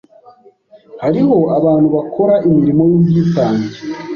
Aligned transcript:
Hariho 1.03 1.37
abantu 1.57 1.87
bakora 1.95 2.35
imirimo 2.47 2.81
y'ubwitange 2.89 3.71